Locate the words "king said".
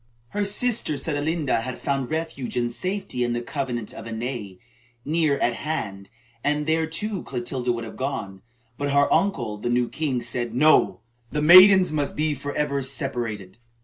9.87-10.55